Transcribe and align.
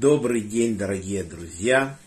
Добрый 0.00 0.40
день, 0.40 0.78
дорогие 0.78 1.22
друзья! 1.22 1.98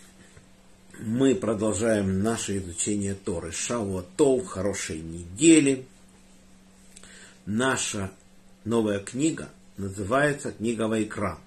Мы 0.99 1.35
продолжаем 1.35 2.23
наше 2.23 2.57
изучение 2.57 3.13
Торы. 3.13 3.51
Шавуатов, 3.51 4.47
хорошей 4.47 5.01
недели. 5.01 5.85
Наша 7.45 8.09
новая 8.63 8.97
книга 8.97 9.49
называется 9.77 10.51
«Книга 10.51 10.87
Вайкра». 10.87 11.37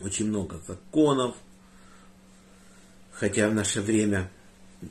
Очень 0.00 0.26
много 0.26 0.60
законов, 0.66 1.36
хотя 3.12 3.48
в 3.48 3.54
наше 3.54 3.80
время 3.80 4.28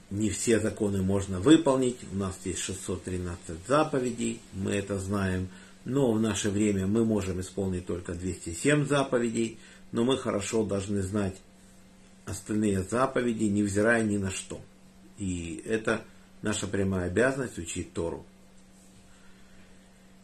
не 0.10 0.30
все 0.30 0.62
законы 0.62 1.02
можно 1.02 1.42
выполнить. 1.42 1.98
У 2.14 2.16
нас 2.16 2.40
есть 2.46 2.60
613 2.60 3.38
заповедей, 3.68 4.40
мы 4.54 4.72
это 4.72 4.98
знаем. 4.98 5.50
Но 5.84 6.12
в 6.12 6.22
наше 6.22 6.50
время 6.50 6.86
мы 6.86 7.06
можем 7.06 7.42
исполнить 7.42 7.86
только 7.86 8.14
207 8.14 8.86
заповедей– 8.86 9.60
но 9.92 10.04
мы 10.04 10.18
хорошо 10.18 10.66
должны 10.66 11.02
знать 11.02 11.36
остальные 12.26 12.84
заповеди, 12.84 13.46
невзирая 13.46 14.04
ни 14.04 14.18
на 14.18 14.32
что. 14.32 14.62
И 15.18 15.64
это 15.66 16.04
наша 16.42 16.68
прямая 16.68 17.08
обязанность 17.08 17.58
учить 17.58 17.94
Тору. 17.94 18.26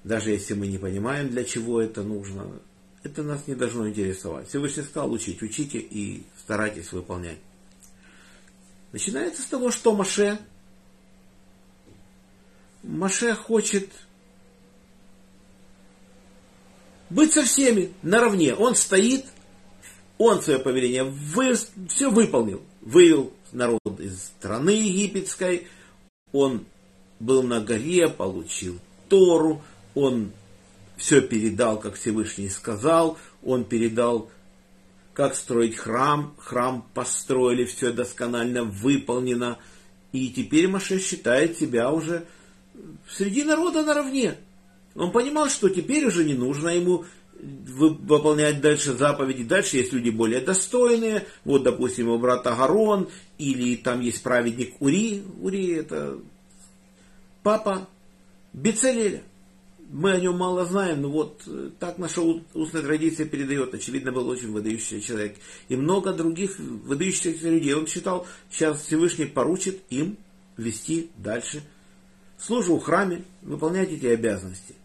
Даже 0.03 0.31
если 0.31 0.53
мы 0.53 0.67
не 0.67 0.77
понимаем, 0.77 1.29
для 1.29 1.45
чего 1.45 1.81
это 1.81 2.03
нужно, 2.03 2.59
это 3.03 3.23
нас 3.23 3.47
не 3.47 3.55
должно 3.55 3.87
интересовать. 3.87 4.49
Всевышний 4.49 4.83
сказал 4.83 5.11
учить, 5.11 5.41
учите 5.41 5.79
и 5.79 6.25
старайтесь 6.37 6.91
выполнять. 6.91 7.39
Начинается 8.91 9.41
с 9.41 9.45
того, 9.45 9.71
что 9.71 9.95
Маше, 9.95 10.37
Маше 12.83 13.33
хочет 13.33 13.89
быть 17.09 17.31
со 17.31 17.43
всеми 17.43 17.93
наравне. 18.01 18.53
Он 18.53 18.75
стоит 18.75 19.25
он 20.23 20.41
свое 20.41 20.59
повеление 20.59 21.03
вы, 21.03 21.53
все 21.89 22.09
выполнил. 22.09 22.61
Вывел 22.81 23.33
народ 23.51 23.99
из 23.99 24.19
страны 24.19 24.71
египетской. 24.71 25.67
Он 26.31 26.65
был 27.19 27.43
на 27.43 27.59
горе, 27.59 28.09
получил 28.09 28.79
Тору. 29.09 29.61
Он 29.95 30.31
все 30.97 31.21
передал, 31.21 31.79
как 31.79 31.95
Всевышний 31.95 32.49
сказал. 32.49 33.17
Он 33.43 33.63
передал, 33.63 34.29
как 35.13 35.35
строить 35.35 35.75
храм. 35.75 36.33
Храм 36.37 36.85
построили, 36.93 37.65
все 37.65 37.91
досконально 37.91 38.63
выполнено. 38.63 39.59
И 40.11 40.29
теперь 40.29 40.67
Маше 40.67 40.99
считает 40.99 41.57
себя 41.57 41.91
уже 41.91 42.25
среди 43.09 43.43
народа 43.43 43.83
наравне. 43.83 44.37
Он 44.95 45.11
понимал, 45.11 45.49
что 45.49 45.69
теперь 45.69 46.05
уже 46.05 46.23
не 46.23 46.33
нужно 46.33 46.69
ему 46.69 47.05
выполнять 47.43 48.61
дальше 48.61 48.93
заповеди. 48.93 49.43
Дальше 49.43 49.77
есть 49.77 49.93
люди 49.93 50.09
более 50.09 50.41
достойные. 50.41 51.25
Вот, 51.43 51.63
допустим, 51.63 52.09
у 52.09 52.17
брата 52.17 52.55
Гарон, 52.55 53.09
или 53.37 53.75
там 53.75 54.01
есть 54.01 54.23
праведник 54.23 54.75
Ури. 54.79 55.23
Ури 55.41 55.73
это 55.73 56.19
папа 57.43 57.87
Бецелеля. 58.53 59.23
Мы 59.89 60.11
о 60.13 60.19
нем 60.19 60.37
мало 60.37 60.65
знаем, 60.65 61.01
но 61.01 61.09
вот 61.09 61.43
э, 61.45 61.69
так 61.79 61.99
наша 61.99 62.21
устная 62.53 62.81
традиция 62.81 63.27
передает. 63.27 63.75
Очевидно, 63.75 64.11
был 64.11 64.27
очень 64.27 64.51
выдающийся 64.51 65.01
человек. 65.01 65.37
И 65.69 65.75
много 65.75 66.13
других 66.13 66.57
выдающихся 66.57 67.49
людей. 67.49 67.73
Он 67.75 67.85
считал, 67.85 68.25
сейчас 68.49 68.81
Всевышний 68.81 69.25
поручит 69.25 69.83
им 69.89 70.17
вести 70.57 71.11
дальше 71.17 71.61
службу 72.39 72.79
в 72.79 72.83
храме, 72.83 73.23
выполнять 73.41 73.91
эти 73.91 74.07
обязанности. 74.07 74.75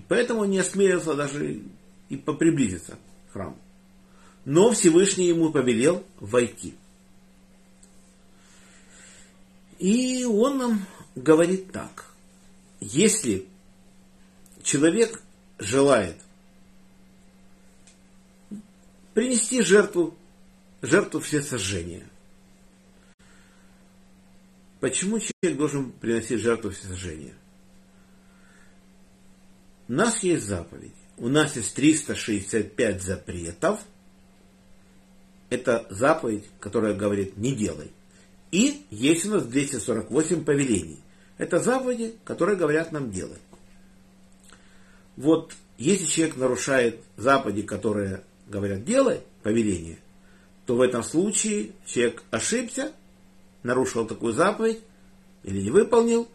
И 0.00 0.02
поэтому 0.08 0.46
не 0.46 0.58
осмелился 0.58 1.14
даже 1.14 1.60
и 2.08 2.16
поприблизиться 2.16 2.96
к 3.28 3.32
храму. 3.34 3.58
Но 4.46 4.72
Всевышний 4.72 5.26
ему 5.26 5.52
повелел 5.52 6.02
войти. 6.18 6.74
И 9.78 10.24
он 10.24 10.58
нам 10.58 10.86
говорит 11.14 11.70
так. 11.70 12.06
Если 12.80 13.46
человек 14.62 15.22
желает 15.58 16.16
принести 19.12 19.60
жертву, 19.60 20.16
жертву 20.80 21.20
все 21.20 21.42
сожжения. 21.42 22.08
Почему 24.80 25.18
человек 25.18 25.58
должен 25.58 25.92
приносить 25.92 26.40
жертву 26.40 26.70
все 26.70 26.86
сожжения? 26.86 27.34
У 29.90 29.92
нас 29.92 30.22
есть 30.22 30.44
заповедь. 30.44 30.94
У 31.16 31.26
нас 31.26 31.56
есть 31.56 31.74
365 31.74 33.02
запретов. 33.02 33.80
Это 35.48 35.84
заповедь, 35.90 36.44
которая 36.60 36.94
говорит 36.94 37.36
«не 37.36 37.56
делай». 37.56 37.90
И 38.52 38.86
есть 38.90 39.26
у 39.26 39.30
нас 39.30 39.42
248 39.42 40.44
повелений. 40.44 41.00
Это 41.38 41.58
заповеди, 41.58 42.14
которые 42.22 42.56
говорят 42.56 42.92
нам 42.92 43.10
делать. 43.10 43.40
Вот 45.16 45.54
если 45.76 46.04
человек 46.04 46.36
нарушает 46.36 47.00
заповеди, 47.16 47.62
которые 47.62 48.22
говорят 48.46 48.84
делай, 48.84 49.22
повеление, 49.42 49.98
то 50.66 50.76
в 50.76 50.82
этом 50.82 51.02
случае 51.02 51.72
человек 51.84 52.22
ошибся, 52.30 52.92
нарушил 53.64 54.06
такую 54.06 54.34
заповедь 54.34 54.82
или 55.42 55.60
не 55.62 55.70
выполнил, 55.72 56.28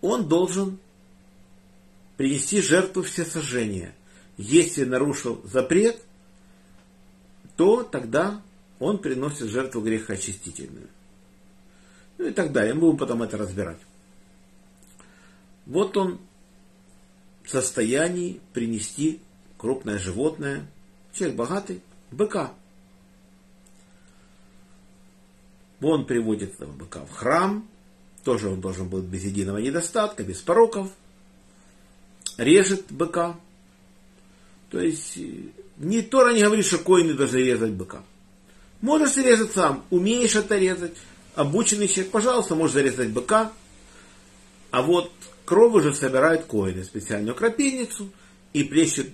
он 0.00 0.28
должен 0.28 0.78
принести 2.20 2.60
жертву 2.60 3.02
всесожжения. 3.02 3.94
Если 4.36 4.84
нарушил 4.84 5.40
запрет, 5.42 6.02
то 7.56 7.82
тогда 7.82 8.42
он 8.78 8.98
приносит 8.98 9.48
жертву 9.48 9.80
грехоочистительную. 9.80 10.88
Ну 12.18 12.26
и 12.26 12.32
так 12.32 12.52
далее. 12.52 12.74
Мы 12.74 12.80
будем 12.80 12.98
потом 12.98 13.22
это 13.22 13.38
разбирать. 13.38 13.78
Вот 15.64 15.96
он 15.96 16.20
в 17.42 17.48
состоянии 17.48 18.42
принести 18.52 19.22
крупное 19.56 19.96
животное, 19.96 20.66
человек 21.14 21.38
богатый, 21.38 21.80
быка. 22.10 22.52
Он 25.80 26.04
приводит 26.04 26.52
этого 26.52 26.72
быка 26.72 27.02
в 27.06 27.12
храм, 27.12 27.66
тоже 28.24 28.50
он 28.50 28.60
должен 28.60 28.90
быть 28.90 29.04
без 29.04 29.24
единого 29.24 29.56
недостатка, 29.56 30.22
без 30.22 30.42
пороков– 30.42 30.92
режет 32.40 32.90
быка. 32.90 33.38
То 34.70 34.80
есть 34.80 35.18
ни 35.76 36.00
Тора 36.00 36.32
не 36.32 36.42
говорит, 36.42 36.64
что 36.64 36.78
коины 36.78 37.14
должны 37.14 37.38
резать 37.38 37.72
быка. 37.72 38.02
Можешь 38.80 39.16
резать 39.18 39.52
сам, 39.52 39.84
умеешь 39.90 40.34
это 40.34 40.56
резать, 40.56 40.96
обученный 41.34 41.86
человек, 41.86 42.10
пожалуйста, 42.12 42.54
можешь 42.54 42.74
зарезать 42.74 43.10
быка. 43.10 43.52
А 44.70 44.82
вот 44.82 45.12
кровь 45.44 45.74
уже 45.74 45.94
собирают 45.94 46.46
коины, 46.46 46.82
специальную 46.84 47.34
крапильницу, 47.34 48.10
и 48.52 48.64
плещут 48.64 49.08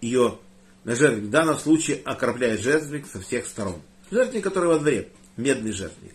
ее 0.00 0.38
на 0.84 0.96
жертвенник. 0.96 1.28
В 1.28 1.30
данном 1.30 1.58
случае 1.58 2.00
окропляет 2.04 2.60
жертвенник 2.60 3.06
со 3.06 3.20
всех 3.20 3.46
сторон. 3.46 3.80
Жертвенник, 4.10 4.44
который 4.44 4.68
во 4.68 4.78
дворе, 4.78 5.10
медный 5.36 5.72
жертвенник. 5.72 6.14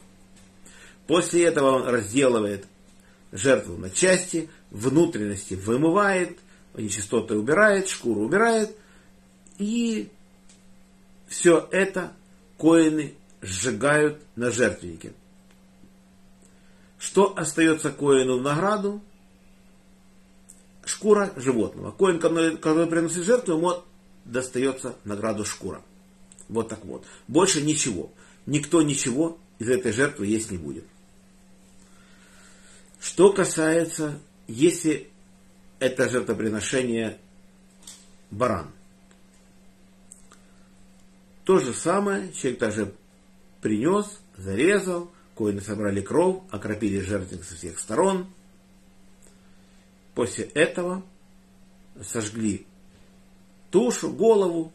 После 1.08 1.44
этого 1.44 1.72
он 1.72 1.88
разделывает 1.88 2.66
жертву 3.34 3.78
на 3.78 3.90
части, 3.90 4.50
внутренности 4.70 5.56
вымывает, 5.56 6.38
нечистоты 6.76 7.36
убирает, 7.36 7.90
шкуру 7.90 8.22
убирает. 8.22 8.76
И 9.58 10.10
все 11.28 11.68
это 11.72 12.14
коины 12.58 13.16
сжигают 13.42 14.22
на 14.36 14.52
жертвеннике. 14.52 15.14
Что 17.00 17.38
остается 17.38 17.92
коину 17.92 18.38
в 18.38 18.42
награду? 18.42 19.02
Шкура 20.86 21.34
животного. 21.36 21.92
Коин, 21.92 22.20
который, 22.20 22.88
приносит 22.88 23.26
жертву, 23.26 23.56
ему 23.56 23.74
достается 24.26 24.96
награду 25.04 25.44
шкура. 25.44 25.82
Вот 26.50 26.70
так 26.70 26.86
вот. 26.86 27.06
Больше 27.28 27.62
ничего. 27.62 28.12
Никто 28.46 28.82
ничего 28.82 29.38
из 29.60 29.70
этой 29.70 29.92
жертвы 29.92 30.28
есть 30.28 30.52
не 30.52 30.58
будет. 30.58 30.86
Что 33.04 33.34
касается, 33.34 34.18
если 34.48 35.10
это 35.80 36.08
жертвоприношение 36.08 37.20
баран. 38.32 38.72
То 41.44 41.60
же 41.60 41.74
самое, 41.74 42.32
человек 42.32 42.60
также 42.60 42.96
принес, 43.60 44.22
зарезал, 44.38 45.12
коины 45.36 45.60
собрали 45.60 46.00
кровь, 46.00 46.44
окропили 46.50 47.02
жертвенник 47.02 47.44
со 47.44 47.56
всех 47.56 47.78
сторон. 47.78 48.26
После 50.16 50.46
этого 50.46 51.04
сожгли 52.02 52.66
тушу, 53.70 54.14
голову, 54.14 54.72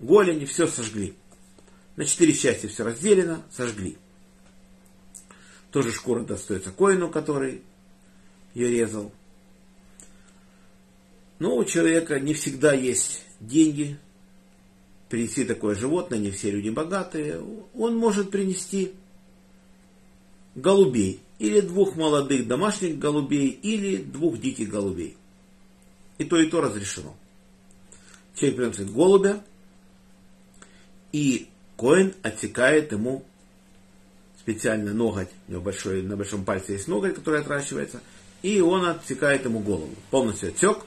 голени, 0.00 0.46
все 0.46 0.66
сожгли. 0.68 1.14
На 1.96 2.06
четыре 2.06 2.32
части 2.32 2.66
все 2.66 2.82
разделено, 2.82 3.42
сожгли. 3.50 3.98
Тоже 5.70 5.92
шкура 5.92 6.22
достается 6.22 6.70
коину, 6.70 7.10
который 7.10 7.62
ее 8.54 8.70
резал. 8.70 9.12
Но 11.38 11.56
у 11.56 11.64
человека 11.64 12.18
не 12.18 12.34
всегда 12.34 12.72
есть 12.72 13.24
деньги 13.40 13.98
принести 15.08 15.44
такое 15.44 15.74
животное, 15.74 16.18
не 16.18 16.30
все 16.30 16.50
люди 16.50 16.68
богатые, 16.68 17.40
он 17.74 17.96
может 17.96 18.30
принести 18.30 18.92
голубей, 20.54 21.20
или 21.38 21.60
двух 21.60 21.96
молодых 21.96 22.46
домашних 22.46 22.98
голубей, 22.98 23.48
или 23.48 23.96
двух 23.96 24.38
диких 24.38 24.68
голубей. 24.68 25.16
И 26.18 26.24
то, 26.24 26.36
и 26.36 26.48
то 26.48 26.60
разрешено. 26.60 27.16
Человек 28.34 28.56
приносит 28.56 28.92
голубя, 28.92 29.44
и 31.12 31.48
Коин 31.76 32.14
отсекает 32.22 32.92
ему 32.92 33.24
специально 34.48 34.94
ноготь, 34.94 35.28
у 35.46 35.52
него 35.52 35.60
большой, 35.60 36.02
на 36.02 36.16
большом 36.16 36.42
пальце 36.42 36.72
есть 36.72 36.88
ноготь, 36.88 37.14
который 37.14 37.40
отращивается, 37.40 38.00
и 38.40 38.62
он 38.62 38.86
отсекает 38.86 39.44
ему 39.44 39.60
голову. 39.60 39.94
Полностью 40.10 40.48
отсек, 40.48 40.78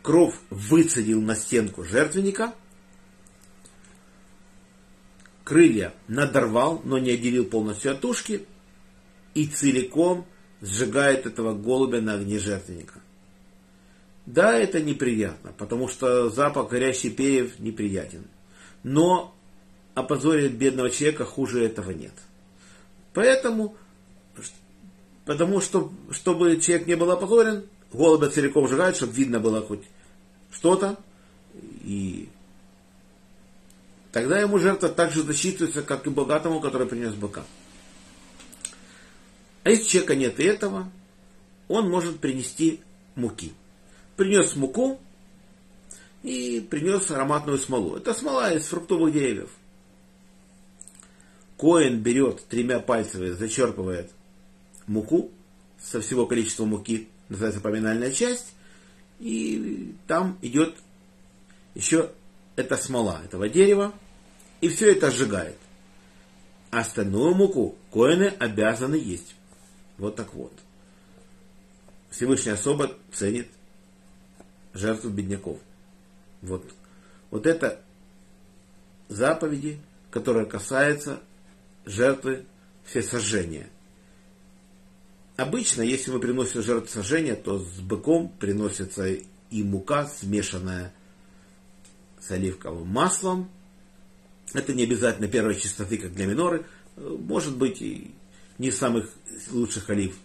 кровь 0.00 0.34
выцедил 0.48 1.20
на 1.20 1.34
стенку 1.34 1.84
жертвенника, 1.84 2.54
крылья 5.44 5.92
надорвал, 6.08 6.80
но 6.82 6.96
не 6.96 7.10
отделил 7.10 7.44
полностью 7.44 7.92
от 7.92 8.00
тушки, 8.00 8.46
и 9.34 9.46
целиком 9.46 10.26
сжигает 10.62 11.26
этого 11.26 11.52
голубя 11.54 12.00
на 12.00 12.14
огне 12.14 12.38
жертвенника. 12.38 13.02
Да, 14.24 14.54
это 14.54 14.80
неприятно, 14.80 15.52
потому 15.58 15.88
что 15.88 16.30
запах 16.30 16.70
горящий 16.70 17.10
перьев 17.10 17.58
неприятен. 17.58 18.28
Но 18.82 19.34
опозорить 19.94 20.52
бедного 20.52 20.90
человека 20.90 21.24
хуже 21.24 21.64
этого 21.64 21.90
нет. 21.90 22.12
Поэтому, 23.12 23.76
потому 25.24 25.60
что, 25.60 25.92
чтобы 26.10 26.60
человек 26.60 26.86
не 26.86 26.96
был 26.96 27.10
опозорен, 27.10 27.64
голубя 27.92 28.28
целиком 28.28 28.68
сжигают, 28.68 28.96
чтобы 28.96 29.12
видно 29.12 29.40
было 29.40 29.60
хоть 29.60 29.82
что-то. 30.50 30.96
И 31.84 32.28
тогда 34.12 34.40
ему 34.40 34.58
жертва 34.58 34.88
так 34.88 35.12
же 35.12 35.22
засчитывается, 35.22 35.82
как 35.82 36.06
и 36.06 36.10
богатому, 36.10 36.60
который 36.60 36.86
принес 36.86 37.14
быка. 37.14 37.44
А 39.62 39.70
если 39.70 39.84
человека 39.84 40.16
нет 40.16 40.40
этого, 40.40 40.90
он 41.68 41.88
может 41.88 42.18
принести 42.20 42.80
муки 43.14 43.52
принес 44.16 44.54
муку 44.56 45.00
и 46.22 46.66
принес 46.70 47.10
ароматную 47.10 47.58
смолу. 47.58 47.96
Это 47.96 48.14
смола 48.14 48.52
из 48.52 48.66
фруктовых 48.66 49.12
деревьев. 49.12 49.50
Коин 51.56 52.00
берет 52.00 52.44
тремя 52.46 52.80
пальцами, 52.80 53.30
зачерпывает 53.30 54.10
муку 54.86 55.30
со 55.78 56.00
всего 56.00 56.26
количества 56.26 56.64
муки, 56.64 57.08
называется 57.28 57.60
поминальная 57.60 58.10
часть, 58.10 58.54
и 59.20 59.94
там 60.06 60.38
идет 60.42 60.74
еще 61.74 62.10
эта 62.56 62.76
смола 62.76 63.20
этого 63.24 63.48
дерева, 63.48 63.92
и 64.60 64.68
все 64.68 64.92
это 64.92 65.10
сжигает. 65.10 65.56
Остальную 66.70 67.34
муку 67.34 67.76
коины 67.90 68.32
обязаны 68.38 68.96
есть. 68.96 69.34
Вот 69.98 70.16
так 70.16 70.34
вот. 70.34 70.52
Всевышний 72.10 72.52
особо 72.52 72.92
ценит 73.12 73.48
жертву 74.72 75.10
бедняков. 75.10 75.58
Вот. 76.42 76.64
Вот 77.30 77.46
это 77.46 77.80
заповеди, 79.08 79.80
которые 80.10 80.46
касаются 80.46 81.20
жертвы 81.84 82.46
все 82.84 83.02
сожжения. 83.02 83.68
Обычно, 85.36 85.82
если 85.82 86.10
мы 86.10 86.20
приносим 86.20 86.62
жертву 86.62 86.88
сожжения, 86.88 87.34
то 87.34 87.58
с 87.58 87.80
быком 87.80 88.28
приносится 88.28 89.06
и 89.08 89.62
мука, 89.62 90.06
смешанная 90.06 90.94
с 92.20 92.30
оливковым 92.30 92.88
маслом. 92.88 93.50
Это 94.52 94.72
не 94.72 94.84
обязательно 94.84 95.26
первой 95.26 95.56
чистоты, 95.56 95.98
как 95.98 96.14
для 96.14 96.26
миноры. 96.26 96.64
Может 96.96 97.56
быть, 97.56 97.82
и 97.82 98.14
не 98.58 98.70
самых 98.70 99.10
лучших 99.50 99.90
олив, 99.90 100.16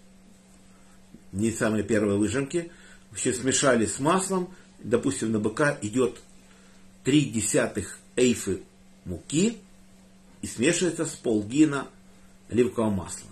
не 1.32 1.52
самые 1.52 1.84
первые 1.84 2.18
выжимки– 2.18 2.72
вообще 3.10 3.34
смешали 3.34 3.86
с 3.86 4.00
маслом, 4.00 4.54
допустим, 4.80 5.32
на 5.32 5.40
быка 5.40 5.78
идет 5.82 6.20
3 7.04 7.26
десятых 7.26 8.00
эйфы 8.16 8.64
муки 9.06 9.58
и 10.42 10.48
смешивается 10.48 11.06
с 11.06 11.16
полгина 11.16 11.88
оливкового 12.50 12.90
масла. 12.90 13.30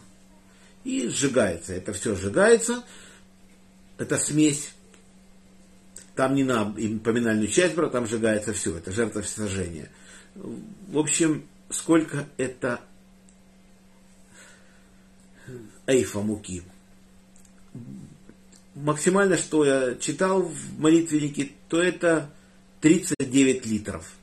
И 0.83 1.07
сжигается. 1.07 1.73
Это 1.73 1.93
все 1.93 2.15
сжигается. 2.15 2.83
Это 3.97 4.17
смесь. 4.17 4.73
Там 6.15 6.35
не 6.35 6.43
на 6.43 6.65
поминальную 6.65 7.47
часть 7.47 7.75
брать, 7.75 7.91
там 7.91 8.07
сжигается 8.07 8.53
все. 8.53 8.77
Это 8.77 8.91
жертва 8.91 9.21
всесожжения. 9.21 9.91
В 10.35 10.97
общем, 10.97 11.47
сколько 11.69 12.27
это 12.37 12.81
эйфа 15.85 16.21
муки 16.21 16.63
максимально, 18.77 19.37
что 19.37 19.65
я 19.65 19.95
читал 19.95 20.43
в 20.43 20.79
молитвеннике, 20.79 21.51
то 21.67 21.81
это 21.81 22.31
39 22.81 23.65
литров. 23.65 24.13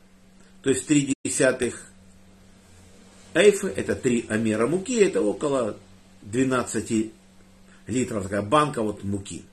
То 0.62 0.70
есть 0.70 0.86
3 0.86 1.14
десятых 1.24 1.90
эйфы, 3.34 3.68
это 3.68 3.94
3 3.94 4.26
амера 4.28 4.66
муки, 4.66 4.94
это 4.94 5.20
около 5.20 5.76
12 6.22 7.12
литров, 7.86 8.22
такая 8.22 8.42
банка 8.42 8.82
вот 8.82 9.04
муки. 9.04 9.44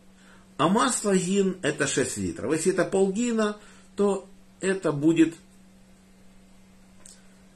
А 0.58 0.70
масло 0.70 1.16
гин 1.16 1.58
это 1.64 1.88
6 1.88 2.18
литров. 2.18 2.54
Если 2.54 2.72
это 2.72 2.86
полгина, 2.86 3.58
то 3.96 4.30
это 4.60 4.92
будет 4.92 5.34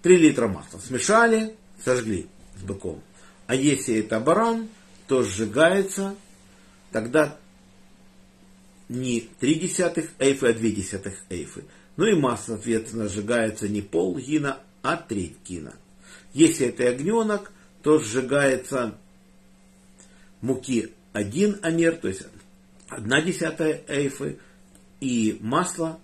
3 0.02 0.18
литра 0.18 0.48
масла. 0.48 0.80
Смешали, 0.80 1.56
сожгли 1.84 2.28
с 2.60 2.64
быком. 2.64 3.02
А 3.48 3.56
если 3.56 4.00
это 4.00 4.20
баран, 4.20 4.70
то 5.08 5.24
сжигается 5.24 6.16
тогда 6.92 7.38
не 8.90 9.30
3 9.40 9.56
десятых 9.56 10.12
эйфы, 10.20 10.48
а 10.48 10.54
2 10.54 10.70
десятых 10.70 11.14
эйфы. 11.30 11.66
Ну 11.98 12.06
и 12.08 12.16
масса, 12.16 12.54
соответственно, 12.54 13.08
сжигается 13.08 13.68
не 13.68 13.82
пол 13.82 14.18
гина, 14.18 14.60
а 14.82 14.98
треть 14.98 15.38
гина. 15.48 15.74
Если 16.36 16.68
это 16.68 16.90
огненок, 16.90 17.54
то 17.82 17.98
сжигается 17.98 18.98
муки 20.42 20.92
1 21.14 21.60
амер, 21.62 21.96
то 21.96 22.10
есть 22.10 22.24
1 22.90 23.26
десятая 23.26 23.82
эйфы, 23.88 24.40
и 25.00 25.38
масло 25.40 25.98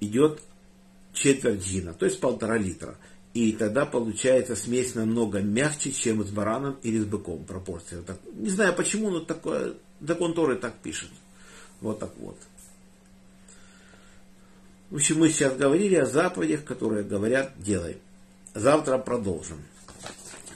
идет 0.00 0.42
четверть 1.14 1.66
гина, 1.66 1.94
то 1.94 2.04
есть 2.04 2.20
полтора 2.20 2.58
литра. 2.58 2.98
И 3.32 3.52
тогда 3.52 3.86
получается 3.86 4.54
смесь 4.54 4.94
намного 4.94 5.40
мягче, 5.40 5.92
чем 5.92 6.26
с 6.26 6.28
бараном 6.28 6.76
или 6.82 6.98
с 6.98 7.06
быком 7.06 7.44
пропорция. 7.44 8.02
Так, 8.02 8.18
не 8.34 8.50
знаю 8.50 8.74
почему, 8.74 9.08
но 9.08 9.20
такое 9.20 9.76
Закон 10.02 10.34
Торы 10.34 10.56
так 10.56 10.76
пишет. 10.80 11.08
Вот 11.80 12.00
так 12.00 12.12
вот. 12.18 12.36
В 14.90 14.96
общем, 14.96 15.20
мы 15.20 15.30
сейчас 15.30 15.56
говорили 15.56 15.94
о 15.94 16.04
заповедях, 16.04 16.64
которые 16.64 17.02
говорят 17.02 17.52
«делай». 17.56 17.96
Завтра 18.54 18.98
продолжим. 18.98 19.58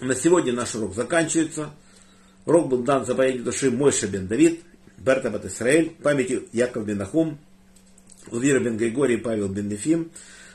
На 0.01 0.15
сегодня 0.15 0.53
наш 0.53 0.75
урок 0.75 0.95
заканчивается. 0.95 1.71
Урок 2.47 2.69
был 2.69 2.83
дан 2.83 3.07
за 3.07 3.15
поединок 3.15 3.45
души 3.45 3.71
Мойша 3.71 4.07
бен 4.07 4.27
Давид, 4.27 4.63
Берта 4.99 5.31
бат 5.31 5.45
Исраэль, 5.47 5.91
памяти 5.91 6.49
Яков 6.53 6.85
бен 6.85 7.01
Ахум, 7.01 7.39
Увира 8.31 8.61
бен 8.61 8.77
Григорий, 8.77 9.17
Павел 9.17 9.49
бен 9.49 9.69
Нефим, 9.69 10.11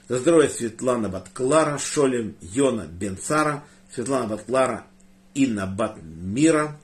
за 0.08 0.20
здоровье 0.20 0.50
Светлана 0.50 1.10
бат 1.10 1.30
Клара, 1.34 1.80
Шолем 1.80 2.36
Йона 2.42 2.86
бен 2.86 3.18
Цара, 3.18 3.64
Светлана 3.92 4.28
бат 4.28 4.44
Клара, 4.46 4.86
Инна 5.34 5.66
бат 5.66 5.98
Мира, 6.04 6.78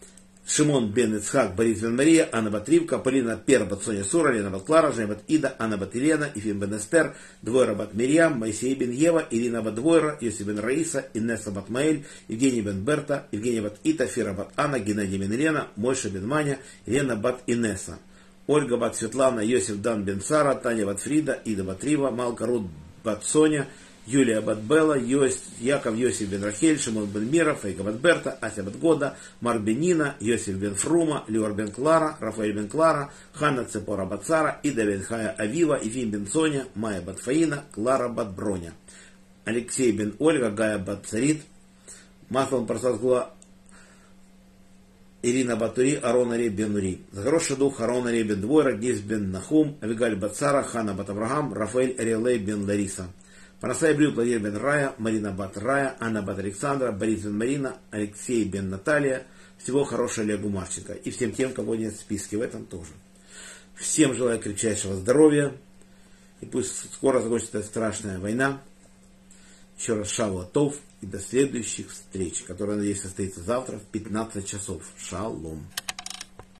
Шимон 0.47 0.91
бен 0.91 1.15
Ицхак, 1.15 1.55
Борис 1.55 1.81
бен 1.81 1.95
Мария, 1.95 2.29
Анна 2.31 2.51
бат 2.51 2.69
Ривка, 2.69 3.03
Полина 3.03 3.39
Пер 3.45 3.65
бат 3.65 3.83
Соня 3.83 4.03
Сура, 4.03 4.31
Лена 4.31 4.51
бат 4.51 4.63
Клара, 4.63 4.91
Женя 4.91 5.07
бат 5.07 5.23
Ида, 5.27 5.55
Анна 5.57 5.77
бат 5.77 5.95
Елена, 5.95 6.29
Ефим 6.35 6.59
бен 6.59 6.77
Эстер, 6.77 7.13
Двойра 7.41 7.73
бат 7.73 7.93
Мирьям, 7.95 8.37
Моисей 8.37 8.75
бен 8.75 8.91
Ева, 8.91 9.25
Ирина 9.31 9.63
бат 9.63 9.75
Двойра, 9.75 10.17
Йоси 10.21 10.43
бен 10.43 10.59
Раиса, 10.59 11.05
Инесса 11.15 11.51
бат 11.51 11.69
Маэль, 11.69 12.05
Евгений 12.29 12.61
бен 12.61 12.83
Берта, 12.83 13.23
Евгения 13.31 13.63
бат 13.63 13.79
Ита, 13.83 14.05
Фира 14.05 14.33
бат 14.33 14.49
Анна, 14.55 14.79
Геннадий 14.79 15.17
бен 15.17 15.31
Елена, 15.31 15.67
Мойша 15.77 16.09
бен 16.09 16.27
Маня, 16.27 16.59
Елена 16.85 17.15
бат 17.15 17.41
Инесса. 17.47 17.97
Ольга 18.47 18.77
бат 18.77 18.95
Светлана, 18.95 19.43
Йосиф 19.43 19.77
дан 19.77 20.03
бен 20.03 20.21
Сара, 20.21 20.53
Таня 20.61 20.85
бат 20.85 20.99
Фрида, 20.99 21.39
Ида 21.45 21.63
бат 21.63 21.83
Рива, 21.83 22.11
Малка 22.11 22.47
Рут 22.47 22.67
бат 23.03 23.23
Соня, 23.23 23.65
Юлия 24.05 24.41
Батбела, 24.41 24.95
Яков 24.97 25.95
Йосиф 25.95 26.29
бен 26.29 26.43
Рахель, 26.43 26.79
Шимон 26.79 27.07
бен 27.07 27.29
Мира, 27.29 27.55
Фейка 27.55 27.83
Батберта, 27.83 28.37
Ася 28.39 28.63
Батгода, 28.63 29.17
Марк 29.41 29.61
Бенина, 29.61 30.15
Йосиф 30.19 30.57
бен 30.57 30.75
Фрума, 30.75 31.23
Леор 31.27 31.53
бен 31.53 31.71
Клара, 31.71 32.15
Рафаэль 32.19 32.53
бен 32.53 32.69
Клара, 32.69 33.11
Ханна 33.33 33.65
Цепора 33.65 34.05
Бацара, 34.05 34.59
Ида 34.63 34.85
бен 34.85 35.01
Хая 35.01 35.29
Авива, 35.29 35.79
Ифим 35.81 36.11
бен 36.11 36.27
Соня, 36.27 36.67
Майя 36.75 37.01
Батфаина, 37.01 37.63
Клара 37.73 38.09
Батброня, 38.09 38.73
Алексей 39.43 39.91
бен 39.91 40.15
Ольга, 40.19 40.51
Гая 40.51 40.77
Бацарит, 40.77 41.41
Маслом 42.29 42.67
Просазгула 42.67 43.31
Ирина 45.23 45.55
Батури, 45.55 45.95
Арон 45.95 46.31
Ари 46.31 46.49
бен 46.49 46.73
Нури. 46.73 47.01
За 47.11 47.23
хороший 47.23 47.55
дух 47.55 47.81
Арон 47.81 48.05
Ари 48.05 48.21
бен 48.21 48.41
Двой, 48.41 48.63
Рагиз 48.63 49.01
бен 49.01 49.31
Нахум, 49.31 49.77
Авигаль 49.81 50.15
Бацара, 50.15 50.61
Хана 50.61 50.93
Бат 50.93 51.09
Авраам, 51.09 51.53
Рафаэль 51.53 51.95
Ариалей 51.97 52.37
бен 52.37 52.65
Лариса. 52.67 53.07
Панасай 53.65 53.95
Брю, 53.95 54.11
Владимир 54.11 54.41
бен 54.41 54.57
Рая, 54.57 54.93
Марина 54.99 55.31
Бат 55.31 55.57
Рая, 55.57 55.97
Анна 55.99 56.21
Бат 56.21 56.37
Александра, 56.37 56.91
Борис 56.91 57.23
бен 57.23 57.35
Марина, 57.35 57.77
Алексей 57.89 58.43
бен 58.43 58.69
Наталья. 58.69 59.25
Всего 59.57 59.83
хорошего 59.83 60.23
Олегу 60.23 60.49
Марченко. 60.49 60.93
И 60.93 61.09
всем 61.09 61.31
тем, 61.31 61.51
кого 61.51 61.73
нет 61.73 61.95
в 61.95 61.99
списке, 61.99 62.37
в 62.37 62.43
этом 62.43 62.67
тоже. 62.67 62.91
Всем 63.73 64.13
желаю 64.13 64.39
крепчайшего 64.39 64.93
здоровья. 64.93 65.51
И 66.41 66.45
пусть 66.45 66.93
скоро 66.93 67.19
закончится 67.21 67.57
эта 67.57 67.65
страшная 67.65 68.19
война. 68.19 68.61
Еще 69.79 69.95
раз 69.95 70.11
шалатов 70.11 70.75
и 71.01 71.07
до 71.07 71.17
следующих 71.17 71.89
встреч, 71.89 72.43
которые, 72.43 72.77
надеюсь, 72.77 73.01
состоится 73.01 73.41
завтра 73.41 73.79
в 73.79 73.85
15 73.85 74.47
часов. 74.47 74.83
Шалом. 74.95 75.65